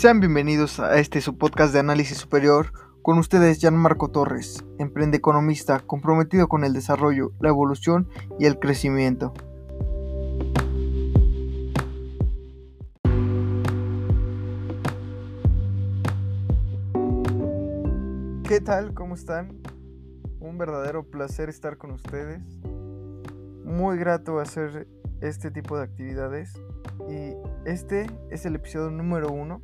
Sean 0.00 0.18
bienvenidos 0.18 0.80
a 0.80 0.98
este 0.98 1.20
su 1.20 1.36
podcast 1.36 1.74
de 1.74 1.80
análisis 1.80 2.16
superior. 2.16 2.72
Con 3.02 3.18
ustedes, 3.18 3.62
Marco 3.70 4.08
Torres, 4.08 4.64
emprende 4.78 5.18
economista 5.18 5.78
comprometido 5.80 6.48
con 6.48 6.64
el 6.64 6.72
desarrollo, 6.72 7.32
la 7.38 7.50
evolución 7.50 8.08
y 8.38 8.46
el 8.46 8.58
crecimiento. 8.58 9.34
¿Qué 18.48 18.62
tal? 18.64 18.94
¿Cómo 18.94 19.14
están? 19.14 19.60
Un 20.40 20.56
verdadero 20.56 21.10
placer 21.10 21.50
estar 21.50 21.76
con 21.76 21.90
ustedes. 21.90 22.40
Muy 23.66 23.98
grato 23.98 24.38
hacer 24.38 24.88
este 25.20 25.50
tipo 25.50 25.76
de 25.76 25.84
actividades. 25.84 26.54
Y 27.06 27.34
este 27.66 28.06
es 28.30 28.46
el 28.46 28.54
episodio 28.54 28.90
número 28.90 29.28
uno 29.30 29.60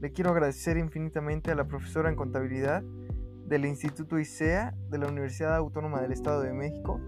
le 0.00 0.12
quiero 0.12 0.30
agradecer 0.30 0.78
infinitamente 0.78 1.50
a 1.50 1.54
la 1.54 1.66
profesora 1.66 2.08
en 2.08 2.16
contabilidad 2.16 2.82
del 3.46 3.66
Instituto 3.66 4.18
ICEA 4.18 4.74
de 4.88 4.98
la 4.98 5.08
Universidad 5.08 5.56
Autónoma 5.56 6.00
del 6.00 6.12
Estado 6.12 6.40
de 6.40 6.54
México, 6.54 7.00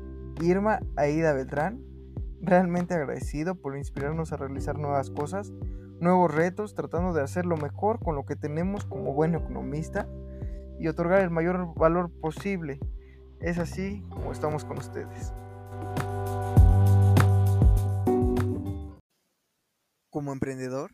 Irma 0.42 0.80
Aida 0.96 1.32
Beltrán. 1.32 1.82
Realmente 2.42 2.94
agradecido 2.94 3.54
por 3.54 3.76
inspirarnos 3.78 4.32
a 4.32 4.36
realizar 4.36 4.76
nuevas 4.76 5.10
cosas, 5.10 5.52
nuevos 6.00 6.34
retos, 6.34 6.74
tratando 6.74 7.12
de 7.14 7.22
hacer 7.22 7.46
lo 7.46 7.56
mejor 7.56 8.00
con 8.00 8.14
lo 8.14 8.26
que 8.26 8.36
tenemos 8.36 8.84
como 8.84 9.14
buen 9.14 9.34
economista 9.36 10.08
y 10.78 10.88
otorgar 10.88 11.20
el 11.20 11.30
mayor 11.30 11.72
valor 11.76 12.10
posible. 12.20 12.78
Es 13.40 13.58
así 13.58 14.04
como 14.10 14.32
estamos 14.32 14.64
con 14.64 14.78
ustedes. 14.78 15.32
Como 20.10 20.32
emprendedor, 20.32 20.90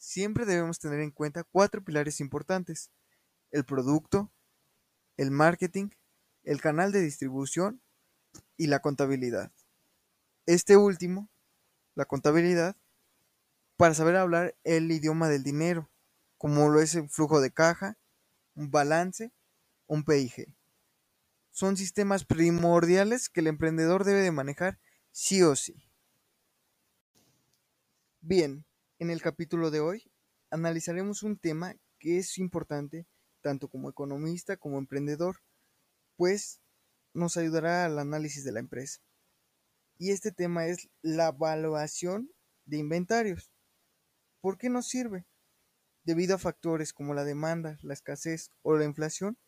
siempre 0.00 0.46
debemos 0.46 0.78
tener 0.78 1.00
en 1.00 1.10
cuenta 1.10 1.44
cuatro 1.44 1.84
pilares 1.84 2.20
importantes. 2.20 2.90
El 3.52 3.64
producto, 3.64 4.32
el 5.16 5.30
marketing, 5.30 5.90
el 6.42 6.60
canal 6.60 6.90
de 6.90 7.02
distribución 7.02 7.80
y 8.56 8.66
la 8.66 8.80
contabilidad. 8.80 9.52
Este 10.46 10.76
último, 10.76 11.28
la 11.94 12.06
contabilidad, 12.06 12.76
para 13.76 13.94
saber 13.94 14.16
hablar 14.16 14.56
el 14.64 14.90
idioma 14.90 15.28
del 15.28 15.42
dinero, 15.42 15.90
como 16.38 16.68
lo 16.70 16.80
es 16.80 16.94
el 16.94 17.08
flujo 17.08 17.40
de 17.40 17.50
caja, 17.50 17.98
un 18.54 18.70
balance, 18.70 19.32
un 19.86 20.04
PIG. 20.04 20.54
Son 21.50 21.76
sistemas 21.76 22.24
primordiales 22.24 23.28
que 23.28 23.40
el 23.40 23.48
emprendedor 23.48 24.04
debe 24.04 24.22
de 24.22 24.32
manejar 24.32 24.78
sí 25.10 25.42
o 25.42 25.56
sí. 25.56 25.82
Bien, 28.22 28.64
en 29.00 29.08
el 29.08 29.22
capítulo 29.22 29.70
de 29.70 29.80
hoy 29.80 30.12
analizaremos 30.50 31.22
un 31.22 31.38
tema 31.38 31.74
que 31.98 32.18
es 32.18 32.36
importante 32.36 33.06
tanto 33.40 33.68
como 33.68 33.88
economista 33.88 34.58
como 34.58 34.78
emprendedor, 34.78 35.40
pues 36.16 36.60
nos 37.14 37.38
ayudará 37.38 37.86
al 37.86 37.98
análisis 37.98 38.44
de 38.44 38.52
la 38.52 38.60
empresa. 38.60 39.00
Y 39.96 40.10
este 40.10 40.32
tema 40.32 40.66
es 40.66 40.90
la 41.00 41.28
evaluación 41.28 42.30
de 42.66 42.76
inventarios. 42.76 43.50
¿Por 44.42 44.58
qué 44.58 44.68
nos 44.68 44.88
sirve? 44.88 45.24
Debido 46.04 46.34
a 46.34 46.38
factores 46.38 46.92
como 46.92 47.14
la 47.14 47.24
demanda, 47.24 47.78
la 47.80 47.94
escasez 47.94 48.50
o 48.60 48.76
la 48.76 48.84
inflación, 48.84 49.38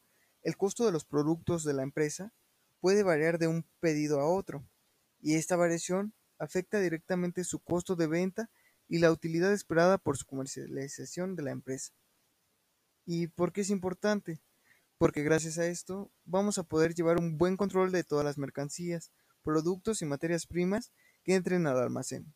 el 0.43 0.57
costo 0.57 0.87
de 0.87 0.93
los 0.93 1.05
productos 1.05 1.63
de 1.63 1.75
la 1.75 1.83
empresa 1.83 2.33
puede 2.81 3.03
variar 3.03 3.39
de 3.39 3.49
un 3.49 3.67
pedido 3.81 4.19
a 4.19 4.25
otro, 4.25 4.67
y 5.21 5.35
esta 5.35 5.57
variación 5.57 6.15
afecta 6.39 6.81
directamente 6.81 7.45
su 7.45 7.61
costo 7.61 7.97
de 7.97 8.07
venta 8.07 8.51
y 8.93 8.99
la 8.99 9.11
utilidad 9.11 9.55
esperada 9.55 9.97
por 9.97 10.19
su 10.19 10.27
comercialización 10.27 11.35
de 11.35 11.43
la 11.43 11.51
empresa. 11.51 11.95
¿Y 13.07 13.29
por 13.29 13.51
qué 13.51 13.63
es 13.63 13.71
importante? 13.71 14.43
Porque 14.99 15.23
gracias 15.23 15.57
a 15.57 15.67
esto 15.67 16.13
vamos 16.27 16.59
a 16.59 16.65
poder 16.65 16.95
llevar 16.95 17.19
un 17.19 17.39
buen 17.39 17.57
control 17.57 17.91
de 17.91 18.05
todas 18.05 18.23
las 18.23 18.37
mercancías, 18.37 19.11
productos 19.43 20.03
y 20.03 20.05
materias 20.05 20.47
primas 20.47 20.93
que 21.25 21.35
entren 21.37 21.67
al 21.67 21.79
almacén. 21.79 22.35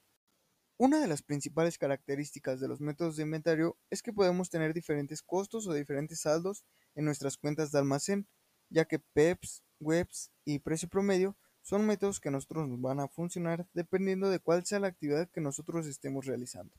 Una 0.79 0.99
de 0.99 1.09
las 1.09 1.21
principales 1.21 1.77
características 1.77 2.59
de 2.59 2.69
los 2.69 2.81
métodos 2.81 3.17
de 3.17 3.25
inventario 3.25 3.77
es 3.91 4.01
que 4.01 4.15
podemos 4.15 4.49
tener 4.49 4.73
diferentes 4.73 5.21
costos 5.21 5.67
o 5.67 5.75
diferentes 5.75 6.21
saldos 6.21 6.65
en 6.95 7.05
nuestras 7.05 7.37
cuentas 7.37 7.71
de 7.71 7.81
almacén, 7.81 8.29
ya 8.71 8.87
que 8.87 8.99
PEPS, 8.99 9.63
WEBs 9.79 10.31
y 10.47 10.61
precio 10.61 10.89
promedio 10.89 11.37
son 11.67 11.85
métodos 11.85 12.21
que 12.21 12.31
nosotros 12.31 12.69
nos 12.69 12.81
van 12.81 13.01
a 13.01 13.09
funcionar 13.09 13.67
dependiendo 13.75 14.31
de 14.31 14.39
cuál 14.39 14.65
sea 14.65 14.79
la 14.79 14.87
actividad 14.87 15.29
que 15.29 15.41
nosotros 15.41 15.89
estemos 15.89 16.25
realizando. 16.25 16.73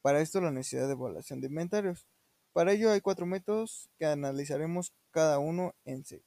Para 0.00 0.20
esto 0.20 0.40
la 0.40 0.52
necesidad 0.52 0.86
de 0.86 0.92
evaluación 0.92 1.40
de 1.40 1.48
inventarios. 1.48 2.06
Para 2.52 2.70
ello 2.70 2.92
hay 2.92 3.00
cuatro 3.00 3.26
métodos 3.26 3.90
que 3.98 4.06
analizaremos 4.06 4.92
cada 5.10 5.40
uno 5.40 5.74
enseguida. 5.84 6.24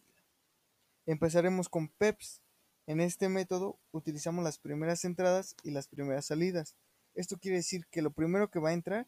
Empezaremos 1.06 1.70
con 1.70 1.88
PEPS. 1.88 2.42
En 2.86 3.00
este 3.00 3.30
método 3.30 3.80
utilizamos 3.94 4.44
las 4.44 4.58
primeras 4.58 5.06
entradas 5.06 5.56
y 5.64 5.72
las 5.72 5.88
primeras 5.88 6.26
salidas. 6.26 6.76
Esto 7.16 7.38
quiere 7.38 7.58
decir 7.58 7.86
que 7.90 8.02
lo 8.02 8.12
primero 8.12 8.52
que 8.52 8.60
va 8.60 8.72
a 8.72 8.74
entrar 8.74 9.08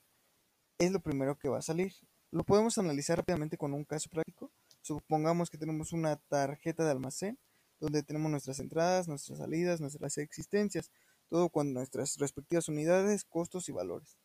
es 0.79 0.93
lo 0.93 1.01
primero 1.01 1.37
que 1.37 1.49
va 1.49 1.57
a 1.57 1.61
salir. 1.61 1.93
Lo 2.31 2.45
podemos 2.45 2.77
analizar 2.77 3.17
rápidamente 3.17 3.57
con 3.57 3.73
un 3.73 3.83
caso 3.83 4.09
práctico. 4.09 4.49
Supongamos 4.81 5.49
que 5.49 5.57
tenemos 5.57 5.91
una 5.91 6.15
tarjeta 6.15 6.85
de 6.85 6.91
almacén 6.91 7.37
donde 7.83 8.01
tenemos 8.01 8.31
nuestras 8.31 8.59
entradas, 8.59 9.09
nuestras 9.09 9.39
salidas, 9.39 9.81
nuestras 9.81 10.17
existencias, 10.17 10.89
todo 11.27 11.49
con 11.49 11.73
nuestras 11.73 12.17
respectivas 12.17 12.69
unidades, 12.69 13.25
costos 13.25 13.67
y 13.67 13.73
valores. 13.73 14.17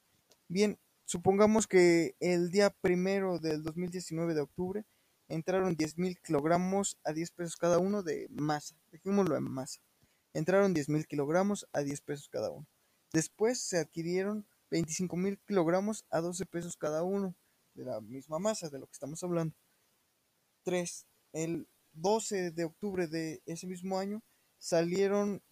Bien, 0.47 0.79
supongamos 1.05 1.67
que 1.67 2.15
el 2.21 2.53
día 2.53 2.71
primero 2.71 3.41
del 3.41 3.65
2019 3.65 4.35
de 4.35 4.43
octubre 4.43 4.85
entraron 5.27 5.77
10.000 5.77 6.21
kilogramos 6.23 6.99
a 7.03 7.13
10 7.13 7.33
pesos 7.33 7.57
cada 7.57 7.79
uno 7.79 8.05
de 8.05 8.29
masa, 8.31 8.77
dejémoslo 8.93 9.37
en 9.37 9.43
masa. 9.43 9.81
Entraron 10.35 10.73
10.000 10.73 11.09
kilogramos 11.09 11.67
a 11.73 11.81
10 11.81 12.01
pesos 12.03 12.29
cada 12.29 12.51
uno. 12.51 12.67
Después 13.13 13.59
se 13.59 13.79
adquirieron 13.79 14.47
25.000 14.71 15.41
kilogramos 15.49 16.05
a 16.11 16.21
12 16.21 16.47
pesos 16.47 16.77
cada 16.77 17.03
uno, 17.03 17.35
de 17.75 17.85
la 17.87 18.01
misma 18.01 18.39
masa 18.39 18.69
de 18.69 18.79
lo 18.79 18.87
que 18.87 18.93
estamos 18.93 19.21
hablando. 19.25 19.57
3. 20.63 21.07
El 21.33 21.67
12 22.01 22.51
de 22.51 22.65
octubre 22.65 23.07
de 23.07 23.43
ese 23.47 23.67
mismo 23.67 23.99
año 23.99 24.23
salieron 24.59 25.43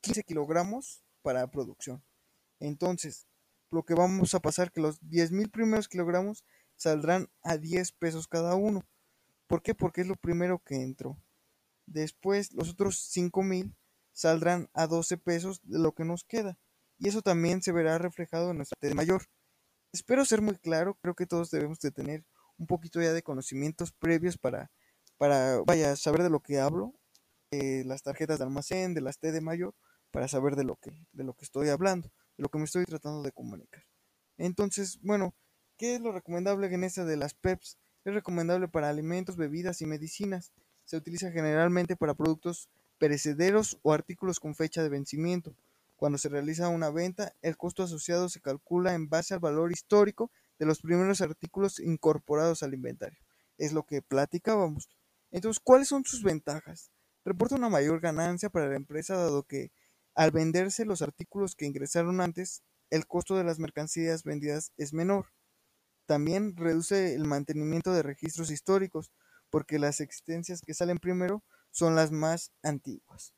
15 0.00 0.22
kilogramos 0.24 1.02
para 1.22 1.50
producción. 1.50 2.02
Entonces, 2.60 3.26
lo 3.70 3.84
que 3.84 3.94
vamos 3.94 4.34
a 4.34 4.40
pasar 4.40 4.72
que 4.72 4.80
los 4.80 4.98
10 5.08 5.32
mil 5.32 5.50
primeros 5.50 5.88
kilogramos 5.88 6.44
saldrán 6.76 7.28
a 7.42 7.56
10 7.56 7.92
pesos 7.92 8.28
cada 8.28 8.54
uno. 8.54 8.84
¿Por 9.46 9.62
qué? 9.62 9.74
Porque 9.74 10.02
es 10.02 10.06
lo 10.06 10.16
primero 10.16 10.62
que 10.64 10.76
entró. 10.76 11.16
Después, 11.86 12.52
los 12.52 12.70
otros 12.70 12.98
5 12.98 13.42
mil 13.42 13.74
saldrán 14.12 14.68
a 14.72 14.86
12 14.86 15.18
pesos 15.18 15.60
de 15.64 15.78
lo 15.78 15.92
que 15.92 16.04
nos 16.04 16.24
queda. 16.24 16.58
Y 16.98 17.08
eso 17.08 17.22
también 17.22 17.62
se 17.62 17.72
verá 17.72 17.98
reflejado 17.98 18.50
en 18.50 18.58
nuestra 18.58 18.76
T 18.80 18.94
mayor. 18.94 19.26
Espero 19.92 20.24
ser 20.24 20.42
muy 20.42 20.56
claro, 20.56 20.94
creo 21.00 21.14
que 21.14 21.26
todos 21.26 21.50
debemos 21.50 21.78
de 21.80 21.90
tener 21.90 22.24
un 22.58 22.66
poquito 22.66 23.00
ya 23.00 23.12
de 23.12 23.22
conocimientos 23.22 23.92
previos 23.92 24.38
para 24.38 24.70
para, 25.18 25.60
vaya, 25.66 25.96
saber 25.96 26.22
de 26.22 26.30
lo 26.30 26.40
que 26.40 26.60
hablo, 26.60 26.94
eh, 27.50 27.84
las 27.86 28.02
tarjetas 28.02 28.38
de 28.38 28.44
almacén, 28.44 28.94
de 28.94 29.00
las 29.00 29.18
T 29.18 29.32
de 29.32 29.40
mayo, 29.40 29.74
para 30.10 30.28
saber 30.28 30.56
de 30.56 30.64
lo 30.64 30.76
que, 30.76 30.92
de 31.12 31.24
lo 31.24 31.34
que 31.34 31.44
estoy 31.44 31.68
hablando, 31.68 32.08
de 32.36 32.42
lo 32.42 32.48
que 32.48 32.58
me 32.58 32.64
estoy 32.64 32.84
tratando 32.84 33.22
de 33.22 33.32
comunicar. 33.32 33.84
Entonces, 34.38 34.98
bueno, 35.02 35.34
¿qué 35.76 35.94
es 35.96 36.00
lo 36.00 36.12
recomendable 36.12 36.72
en 36.72 36.84
esta 36.84 37.04
de 37.04 37.16
las 37.16 37.34
PEPs? 37.34 37.78
Es 38.04 38.14
recomendable 38.14 38.68
para 38.68 38.88
alimentos, 38.88 39.36
bebidas 39.36 39.80
y 39.82 39.86
medicinas. 39.86 40.52
Se 40.84 40.96
utiliza 40.96 41.30
generalmente 41.32 41.96
para 41.96 42.14
productos 42.14 42.68
perecederos 42.98 43.78
o 43.82 43.92
artículos 43.92 44.40
con 44.40 44.54
fecha 44.54 44.82
de 44.82 44.88
vencimiento. 44.88 45.54
Cuando 45.96 46.18
se 46.18 46.28
realiza 46.28 46.68
una 46.68 46.90
venta, 46.90 47.32
el 47.42 47.56
costo 47.56 47.82
asociado 47.82 48.28
se 48.28 48.40
calcula 48.40 48.94
en 48.94 49.08
base 49.08 49.34
al 49.34 49.40
valor 49.40 49.72
histórico 49.72 50.30
de 50.58 50.66
los 50.66 50.80
primeros 50.80 51.20
artículos 51.20 51.80
incorporados 51.80 52.62
al 52.62 52.74
inventario. 52.74 53.18
Es 53.58 53.72
lo 53.72 53.84
que 53.84 54.02
platicábamos. 54.02 54.88
Entonces, 55.36 55.60
¿cuáles 55.62 55.88
son 55.88 56.02
sus 56.02 56.22
ventajas? 56.22 56.90
Reporta 57.22 57.56
una 57.56 57.68
mayor 57.68 58.00
ganancia 58.00 58.48
para 58.48 58.68
la 58.68 58.76
empresa 58.76 59.16
dado 59.16 59.42
que 59.42 59.70
al 60.14 60.30
venderse 60.30 60.86
los 60.86 61.02
artículos 61.02 61.54
que 61.54 61.66
ingresaron 61.66 62.22
antes, 62.22 62.62
el 62.88 63.06
costo 63.06 63.36
de 63.36 63.44
las 63.44 63.58
mercancías 63.58 64.24
vendidas 64.24 64.72
es 64.78 64.94
menor. 64.94 65.34
También 66.06 66.56
reduce 66.56 67.14
el 67.14 67.26
mantenimiento 67.26 67.92
de 67.92 68.02
registros 68.02 68.50
históricos, 68.50 69.12
porque 69.50 69.78
las 69.78 70.00
existencias 70.00 70.62
que 70.62 70.72
salen 70.72 70.96
primero 70.96 71.44
son 71.70 71.96
las 71.96 72.12
más 72.12 72.50
antiguas. 72.62 73.34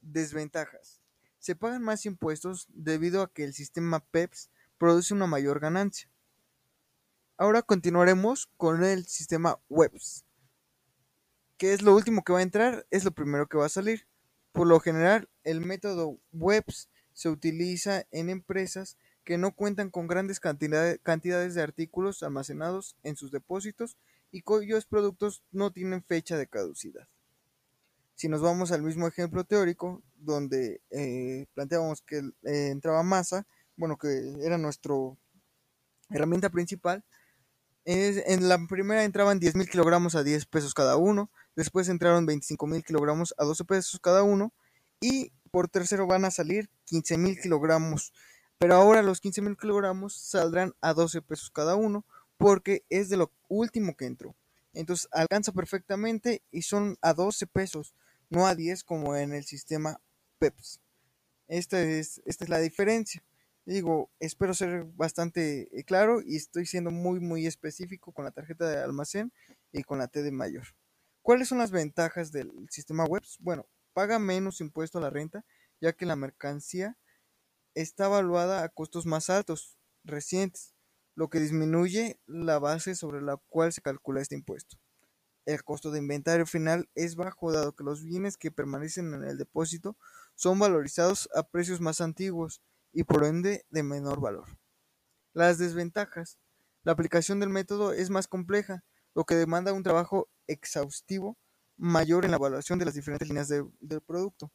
Desventajas. 0.00 1.00
Se 1.40 1.56
pagan 1.56 1.82
más 1.82 2.06
impuestos 2.06 2.68
debido 2.68 3.22
a 3.22 3.32
que 3.32 3.42
el 3.42 3.52
sistema 3.52 3.98
PEPS 3.98 4.48
produce 4.78 5.12
una 5.12 5.26
mayor 5.26 5.58
ganancia. 5.58 6.08
Ahora 7.36 7.62
continuaremos 7.62 8.48
con 8.56 8.84
el 8.84 9.06
sistema 9.06 9.58
WEBS. 9.68 10.24
¿Qué 11.56 11.72
es 11.72 11.82
lo 11.82 11.94
último 11.94 12.24
que 12.24 12.32
va 12.32 12.40
a 12.40 12.42
entrar? 12.42 12.86
Es 12.90 13.04
lo 13.04 13.12
primero 13.12 13.46
que 13.46 13.56
va 13.56 13.66
a 13.66 13.70
salir. 13.70 14.06
Por 14.52 14.66
lo 14.66 14.80
general, 14.80 15.28
el 15.44 15.60
método 15.60 16.18
WEBS 16.32 16.88
se 17.12 17.28
utiliza 17.28 18.06
en 18.10 18.28
empresas 18.28 18.96
que 19.24 19.38
no 19.38 19.52
cuentan 19.54 19.90
con 19.90 20.06
grandes 20.06 20.40
cantidades 20.40 21.54
de 21.54 21.62
artículos 21.62 22.22
almacenados 22.22 22.96
en 23.02 23.16
sus 23.16 23.30
depósitos 23.30 23.96
y 24.30 24.42
cuyos 24.42 24.84
productos 24.84 25.42
no 25.52 25.72
tienen 25.72 26.02
fecha 26.02 26.36
de 26.36 26.48
caducidad. 26.48 27.08
Si 28.16 28.28
nos 28.28 28.42
vamos 28.42 28.72
al 28.72 28.82
mismo 28.82 29.06
ejemplo 29.06 29.44
teórico, 29.44 30.02
donde 30.16 30.80
eh, 30.90 31.46
planteábamos 31.54 32.02
que 32.02 32.18
eh, 32.18 32.68
entraba 32.70 33.02
masa, 33.02 33.46
bueno, 33.76 33.96
que 33.96 34.08
era 34.42 34.58
nuestra 34.58 34.94
herramienta 36.10 36.50
principal, 36.50 37.04
en 37.86 38.48
la 38.48 38.58
primera 38.66 39.04
entraban 39.04 39.40
10.000 39.40 39.68
kilogramos 39.68 40.14
a 40.14 40.22
10 40.22 40.46
pesos 40.46 40.74
cada 40.74 40.96
uno, 40.96 41.30
después 41.56 41.88
entraron 41.88 42.26
25.000 42.26 42.84
kilogramos 42.84 43.34
a 43.38 43.44
12 43.44 43.64
pesos 43.64 44.00
cada 44.00 44.22
uno, 44.22 44.52
y 45.00 45.32
por 45.50 45.68
tercero 45.68 46.06
van 46.06 46.24
a 46.24 46.30
salir 46.30 46.70
15.000 46.90 47.42
kilogramos, 47.42 48.12
pero 48.58 48.74
ahora 48.74 49.02
los 49.02 49.22
15.000 49.22 49.58
kilogramos 49.58 50.16
saldrán 50.16 50.74
a 50.80 50.94
12 50.94 51.22
pesos 51.22 51.50
cada 51.50 51.74
uno, 51.74 52.04
porque 52.36 52.84
es 52.88 53.08
de 53.08 53.16
lo 53.16 53.30
último 53.48 53.96
que 53.96 54.06
entró. 54.06 54.34
Entonces 54.72 55.08
alcanza 55.12 55.52
perfectamente 55.52 56.42
y 56.50 56.62
son 56.62 56.96
a 57.00 57.14
12 57.14 57.46
pesos, 57.46 57.94
no 58.30 58.46
a 58.46 58.54
10 58.54 58.82
como 58.84 59.16
en 59.16 59.32
el 59.32 59.44
sistema 59.44 60.00
PEPS. 60.38 60.80
Esta 61.46 61.80
es, 61.80 62.20
esta 62.24 62.44
es 62.44 62.50
la 62.50 62.58
diferencia. 62.58 63.22
Digo, 63.66 64.10
espero 64.20 64.52
ser 64.52 64.84
bastante 64.84 65.68
eh, 65.72 65.84
claro 65.84 66.20
y 66.20 66.36
estoy 66.36 66.66
siendo 66.66 66.90
muy 66.90 67.20
muy 67.20 67.46
específico 67.46 68.12
con 68.12 68.24
la 68.24 68.30
tarjeta 68.30 68.68
de 68.68 68.82
almacén 68.82 69.32
y 69.72 69.82
con 69.84 69.98
la 69.98 70.08
T 70.08 70.22
de 70.22 70.32
mayor. 70.32 70.66
¿Cuáles 71.24 71.48
son 71.48 71.56
las 71.56 71.70
ventajas 71.70 72.32
del 72.32 72.52
sistema 72.68 73.06
WEBS? 73.06 73.38
Bueno, 73.40 73.66
paga 73.94 74.18
menos 74.18 74.60
impuesto 74.60 74.98
a 74.98 75.00
la 75.00 75.08
renta, 75.08 75.42
ya 75.80 75.94
que 75.94 76.04
la 76.04 76.16
mercancía 76.16 76.98
está 77.72 78.04
evaluada 78.04 78.62
a 78.62 78.68
costos 78.68 79.06
más 79.06 79.30
altos, 79.30 79.78
recientes, 80.04 80.74
lo 81.14 81.30
que 81.30 81.40
disminuye 81.40 82.20
la 82.26 82.58
base 82.58 82.94
sobre 82.94 83.22
la 83.22 83.38
cual 83.48 83.72
se 83.72 83.80
calcula 83.80 84.20
este 84.20 84.34
impuesto. 84.34 84.76
El 85.46 85.64
costo 85.64 85.90
de 85.90 86.00
inventario 86.00 86.44
final 86.44 86.90
es 86.94 87.16
bajo 87.16 87.52
dado 87.52 87.74
que 87.74 87.84
los 87.84 88.04
bienes 88.04 88.36
que 88.36 88.50
permanecen 88.50 89.14
en 89.14 89.24
el 89.24 89.38
depósito 89.38 89.96
son 90.34 90.58
valorizados 90.58 91.30
a 91.34 91.48
precios 91.48 91.80
más 91.80 92.02
antiguos 92.02 92.60
y 92.92 93.04
por 93.04 93.24
ende 93.24 93.64
de 93.70 93.82
menor 93.82 94.20
valor. 94.20 94.58
Las 95.32 95.56
desventajas. 95.56 96.38
La 96.82 96.92
aplicación 96.92 97.40
del 97.40 97.48
método 97.48 97.94
es 97.94 98.10
más 98.10 98.28
compleja, 98.28 98.84
lo 99.14 99.24
que 99.24 99.34
demanda 99.34 99.72
un 99.72 99.82
trabajo 99.82 100.28
exhaustivo 100.46 101.38
mayor 101.76 102.24
en 102.24 102.30
la 102.30 102.36
evaluación 102.36 102.78
de 102.78 102.84
las 102.84 102.94
diferentes 102.94 103.28
líneas 103.28 103.48
del 103.48 104.00
producto. 104.06 104.52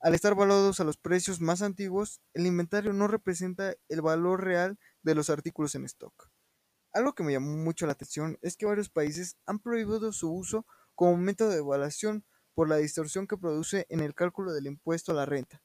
Al 0.00 0.14
estar 0.14 0.34
valuados 0.34 0.78
a 0.78 0.84
los 0.84 0.98
precios 0.98 1.40
más 1.40 1.62
antiguos, 1.62 2.20
el 2.34 2.46
inventario 2.46 2.92
no 2.92 3.08
representa 3.08 3.74
el 3.88 4.02
valor 4.02 4.44
real 4.44 4.78
de 5.02 5.14
los 5.14 5.30
artículos 5.30 5.74
en 5.74 5.84
stock. 5.84 6.30
Algo 6.92 7.14
que 7.14 7.22
me 7.22 7.32
llamó 7.32 7.56
mucho 7.56 7.86
la 7.86 7.92
atención 7.92 8.38
es 8.42 8.56
que 8.56 8.66
varios 8.66 8.88
países 8.88 9.36
han 9.46 9.58
prohibido 9.58 10.12
su 10.12 10.32
uso 10.32 10.66
como 10.94 11.16
método 11.16 11.50
de 11.50 11.58
evaluación 11.58 12.24
por 12.54 12.68
la 12.68 12.76
distorsión 12.76 13.26
que 13.26 13.36
produce 13.36 13.86
en 13.88 14.00
el 14.00 14.14
cálculo 14.14 14.52
del 14.52 14.66
impuesto 14.66 15.12
a 15.12 15.14
la 15.14 15.26
renta. 15.26 15.62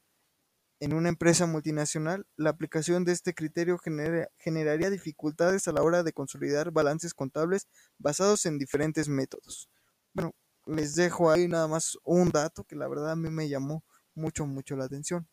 En 0.82 0.94
una 0.94 1.10
empresa 1.10 1.46
multinacional, 1.46 2.26
la 2.34 2.50
aplicación 2.50 3.04
de 3.04 3.12
este 3.12 3.34
criterio 3.34 3.78
generaría 3.78 4.90
dificultades 4.90 5.68
a 5.68 5.72
la 5.72 5.80
hora 5.80 6.02
de 6.02 6.12
consolidar 6.12 6.72
balances 6.72 7.14
contables 7.14 7.68
basados 7.98 8.46
en 8.46 8.58
diferentes 8.58 9.06
métodos. 9.06 9.70
Bueno, 10.12 10.34
les 10.66 10.96
dejo 10.96 11.30
ahí 11.30 11.46
nada 11.46 11.68
más 11.68 11.96
un 12.02 12.30
dato 12.30 12.64
que 12.64 12.74
la 12.74 12.88
verdad 12.88 13.12
a 13.12 13.14
mí 13.14 13.30
me 13.30 13.48
llamó 13.48 13.84
mucho, 14.16 14.44
mucho 14.44 14.74
la 14.74 14.86
atención. 14.86 15.28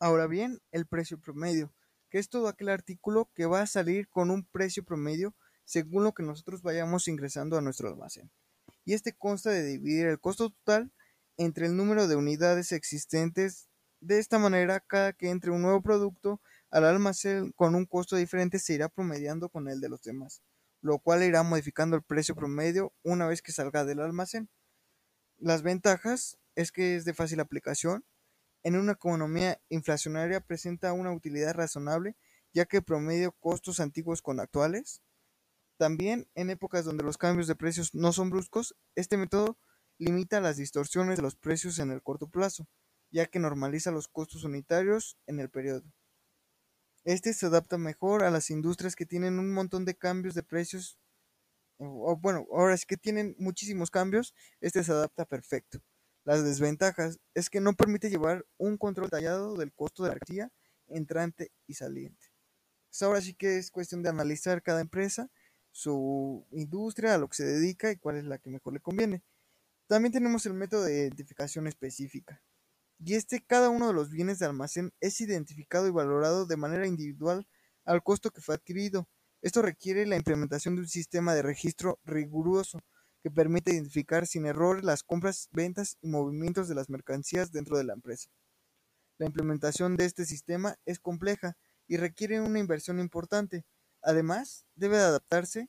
Ahora 0.00 0.26
bien, 0.26 0.60
el 0.70 0.84
precio 0.84 1.18
promedio 1.18 1.72
que 2.10 2.18
es 2.18 2.28
todo 2.28 2.46
aquel 2.46 2.68
artículo 2.68 3.30
que 3.34 3.46
va 3.46 3.62
a 3.62 3.66
salir 3.66 4.06
con 4.10 4.30
un 4.30 4.44
precio 4.44 4.84
promedio 4.84 5.34
según 5.64 6.04
lo 6.04 6.12
que 6.12 6.22
nosotros 6.22 6.60
vayamos 6.60 7.08
ingresando 7.08 7.56
a 7.56 7.62
nuestro 7.62 7.88
almacén. 7.88 8.30
Y 8.84 8.92
este 8.92 9.14
consta 9.14 9.48
de 9.48 9.64
dividir 9.64 10.08
el 10.08 10.20
costo 10.20 10.50
total 10.50 10.92
entre 11.38 11.64
el 11.64 11.74
número 11.74 12.06
de 12.06 12.16
unidades 12.16 12.72
existentes. 12.72 13.67
De 14.00 14.18
esta 14.18 14.38
manera, 14.38 14.80
cada 14.80 15.12
que 15.12 15.30
entre 15.30 15.50
un 15.50 15.62
nuevo 15.62 15.82
producto 15.82 16.40
al 16.70 16.84
almacén 16.84 17.52
con 17.52 17.74
un 17.74 17.86
costo 17.86 18.16
diferente 18.16 18.58
se 18.58 18.74
irá 18.74 18.88
promediando 18.88 19.48
con 19.48 19.68
el 19.68 19.80
de 19.80 19.88
los 19.88 20.02
demás, 20.02 20.42
lo 20.80 20.98
cual 20.98 21.22
irá 21.22 21.42
modificando 21.42 21.96
el 21.96 22.02
precio 22.02 22.34
promedio 22.34 22.92
una 23.02 23.26
vez 23.26 23.42
que 23.42 23.52
salga 23.52 23.84
del 23.84 24.00
almacén. 24.00 24.48
Las 25.38 25.62
ventajas 25.62 26.38
es 26.54 26.72
que 26.72 26.96
es 26.96 27.04
de 27.04 27.14
fácil 27.14 27.40
aplicación, 27.40 28.04
en 28.64 28.76
una 28.76 28.92
economía 28.92 29.60
inflacionaria 29.68 30.40
presenta 30.40 30.92
una 30.92 31.12
utilidad 31.12 31.54
razonable 31.54 32.16
ya 32.52 32.64
que 32.66 32.82
promedio 32.82 33.32
costos 33.32 33.80
antiguos 33.80 34.22
con 34.22 34.40
actuales. 34.40 35.02
También 35.76 36.28
en 36.34 36.50
épocas 36.50 36.84
donde 36.84 37.04
los 37.04 37.18
cambios 37.18 37.46
de 37.46 37.54
precios 37.54 37.94
no 37.94 38.12
son 38.12 38.30
bruscos, 38.30 38.74
este 38.96 39.16
método 39.16 39.58
limita 39.98 40.40
las 40.40 40.56
distorsiones 40.56 41.16
de 41.16 41.22
los 41.22 41.36
precios 41.36 41.78
en 41.78 41.90
el 41.90 42.02
corto 42.02 42.28
plazo, 42.28 42.66
ya 43.10 43.26
que 43.26 43.38
normaliza 43.38 43.90
los 43.90 44.08
costos 44.08 44.44
unitarios 44.44 45.16
en 45.26 45.40
el 45.40 45.50
periodo. 45.50 45.84
Este 47.04 47.32
se 47.32 47.46
adapta 47.46 47.78
mejor 47.78 48.22
a 48.22 48.30
las 48.30 48.50
industrias 48.50 48.94
que 48.94 49.06
tienen 49.06 49.38
un 49.38 49.52
montón 49.52 49.84
de 49.84 49.96
cambios 49.96 50.34
de 50.34 50.42
precios, 50.42 50.98
bueno, 51.78 52.46
ahora 52.52 52.76
sí 52.76 52.84
que 52.86 52.96
tienen 52.96 53.36
muchísimos 53.38 53.90
cambios, 53.90 54.34
este 54.60 54.82
se 54.82 54.92
adapta 54.92 55.24
perfecto. 55.24 55.80
Las 56.24 56.44
desventajas 56.44 57.18
es 57.34 57.48
que 57.48 57.60
no 57.60 57.72
permite 57.72 58.10
llevar 58.10 58.44
un 58.58 58.76
control 58.76 59.06
detallado 59.06 59.56
del 59.56 59.72
costo 59.72 60.02
de 60.02 60.10
la 60.10 60.14
mercancía 60.14 60.52
entrante 60.88 61.52
y 61.66 61.74
saliente. 61.74 62.26
Pues 62.90 63.02
ahora 63.02 63.20
sí 63.20 63.34
que 63.34 63.58
es 63.58 63.70
cuestión 63.70 64.02
de 64.02 64.10
analizar 64.10 64.62
cada 64.62 64.80
empresa, 64.80 65.30
su 65.70 66.46
industria, 66.50 67.14
a 67.14 67.18
lo 67.18 67.28
que 67.28 67.36
se 67.36 67.44
dedica 67.44 67.90
y 67.90 67.96
cuál 67.96 68.16
es 68.16 68.24
la 68.24 68.38
que 68.38 68.50
mejor 68.50 68.72
le 68.72 68.80
conviene. 68.80 69.22
También 69.86 70.12
tenemos 70.12 70.44
el 70.46 70.54
método 70.54 70.84
de 70.84 70.98
identificación 70.98 71.66
específica. 71.66 72.42
Y 72.98 73.14
este, 73.14 73.40
cada 73.40 73.70
uno 73.70 73.86
de 73.86 73.94
los 73.94 74.10
bienes 74.10 74.38
de 74.38 74.46
almacén 74.46 74.92
es 75.00 75.20
identificado 75.20 75.86
y 75.86 75.90
valorado 75.90 76.46
de 76.46 76.56
manera 76.56 76.86
individual 76.86 77.46
al 77.84 78.02
costo 78.02 78.30
que 78.30 78.40
fue 78.40 78.56
adquirido. 78.56 79.08
Esto 79.40 79.62
requiere 79.62 80.04
la 80.06 80.16
implementación 80.16 80.74
de 80.74 80.82
un 80.82 80.88
sistema 80.88 81.34
de 81.34 81.42
registro 81.42 82.00
riguroso 82.04 82.80
que 83.22 83.30
permite 83.30 83.72
identificar 83.72 84.26
sin 84.26 84.46
error 84.46 84.84
las 84.84 85.02
compras, 85.02 85.48
ventas 85.52 85.96
y 86.00 86.08
movimientos 86.08 86.68
de 86.68 86.74
las 86.74 86.88
mercancías 86.88 87.52
dentro 87.52 87.76
de 87.76 87.84
la 87.84 87.92
empresa. 87.92 88.30
La 89.18 89.26
implementación 89.26 89.96
de 89.96 90.04
este 90.04 90.24
sistema 90.24 90.76
es 90.84 90.98
compleja 91.00 91.56
y 91.86 91.96
requiere 91.96 92.40
una 92.40 92.58
inversión 92.58 93.00
importante. 93.00 93.64
Además, 94.02 94.66
debe 94.74 94.98
adaptarse 94.98 95.68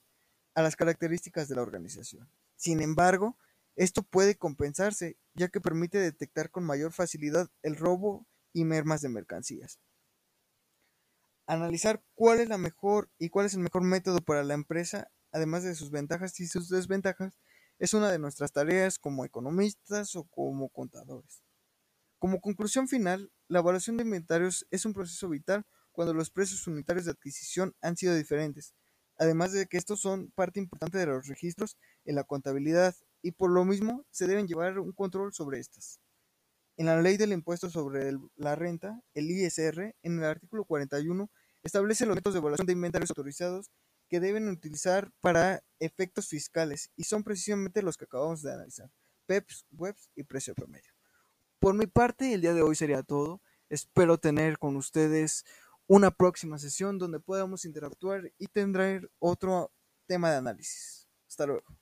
a 0.54 0.62
las 0.62 0.76
características 0.76 1.48
de 1.48 1.56
la 1.56 1.62
organización. 1.62 2.30
Sin 2.56 2.82
embargo, 2.82 3.38
esto 3.80 4.04
puede 4.04 4.36
compensarse, 4.36 5.18
ya 5.34 5.48
que 5.48 5.62
permite 5.62 5.98
detectar 6.00 6.52
con 6.52 6.64
mayor 6.64 6.92
facilidad 6.92 7.50
el 7.64 7.76
robo 7.76 8.28
y 8.54 8.66
mermas 8.66 9.02
de 9.02 9.10
mercancías. 9.10 9.80
Analizar 11.48 12.04
cuál 12.14 12.42
es 12.42 12.50
la 12.50 12.58
mejor 12.58 13.10
y 13.18 13.30
cuál 13.30 13.48
es 13.48 13.54
el 13.56 13.62
mejor 13.62 13.84
método 13.84 14.20
para 14.20 14.44
la 14.44 14.54
empresa 14.54 15.10
además 15.32 15.64
de 15.64 15.76
sus 15.76 15.92
ventajas 15.92 16.40
y 16.40 16.48
sus 16.48 16.70
desventajas, 16.70 17.40
es 17.78 17.94
una 17.94 18.12
de 18.12 18.20
nuestras 18.20 18.52
tareas 18.52 19.00
como 19.00 19.26
economistas 19.26 20.16
o 20.16 20.26
como 20.26 20.70
contadores. 20.70 21.44
Como 22.18 22.42
conclusión 22.42 22.88
final, 22.88 23.32
la 23.48 23.60
evaluación 23.60 23.98
de 23.98 24.04
inventarios 24.04 24.68
es 24.72 24.86
un 24.86 24.94
proceso 24.94 25.30
vital 25.30 25.66
cuando 25.92 26.14
los 26.14 26.30
precios 26.30 26.68
unitarios 26.68 27.06
de 27.06 27.12
adquisición 27.12 27.76
han 27.82 27.96
sido 27.96 28.16
diferentes, 28.16 28.74
además 29.18 29.54
de 29.54 29.68
que 29.68 29.78
estos 29.78 30.02
son 30.02 30.32
parte 30.32 30.60
importante 30.60 30.98
de 30.98 31.06
los 31.06 31.28
registros 31.28 31.78
en 32.06 32.16
la 32.16 32.24
contabilidad 32.24 32.96
y 33.22 33.32
por 33.32 33.52
lo 33.52 33.66
mismo 33.66 34.06
se 34.12 34.28
deben 34.28 34.48
llevar 34.48 34.80
un 34.80 34.92
control 34.92 35.34
sobre 35.34 35.60
estas. 35.60 36.00
En 36.78 36.86
la 36.86 37.02
ley 37.02 37.18
del 37.18 37.34
impuesto 37.34 37.70
sobre 37.70 38.14
la 38.36 38.56
renta, 38.56 39.02
el 39.14 39.30
ISR, 39.30 39.96
en 40.02 40.20
el 40.20 40.24
artículo 40.24 40.64
41, 40.64 41.30
establece 41.62 42.06
los 42.06 42.16
métodos 42.16 42.36
de 42.36 42.40
evaluación 42.40 42.68
de 42.68 42.74
inventarios 42.74 43.10
autorizados 43.12 43.70
que 44.08 44.20
deben 44.20 44.48
utilizar 44.48 45.12
para 45.20 45.62
efectos 45.80 46.28
fiscales 46.28 46.90
y 46.96 47.04
son 47.04 47.24
precisamente 47.24 47.82
los 47.82 47.98
que 47.98 48.06
acabamos 48.06 48.42
de 48.42 48.54
analizar, 48.54 48.90
PEPs, 49.26 49.66
WEBs 49.72 50.10
y 50.16 50.24
precio 50.24 50.56
promedio. 50.56 50.92
Por 51.60 51.76
mi 51.76 51.86
parte, 51.86 52.34
el 52.34 52.42
día 52.42 52.54
de 52.54 52.62
hoy 52.62 52.76
sería 52.76 53.04
todo. 53.04 53.42
Espero 53.70 54.18
tener 54.18 54.58
con 54.58 54.78
ustedes 54.78 55.44
una 55.86 56.12
próxima 56.12 56.58
sesión 56.58 56.98
donde 56.98 57.20
podamos 57.20 57.66
interactuar 57.66 58.32
y 58.38 58.48
tendré 58.48 59.02
otro 59.20 59.72
tema 60.08 60.32
de 60.32 60.38
análisis. 60.38 61.08
Hasta 61.28 61.46
luego. 61.46 61.79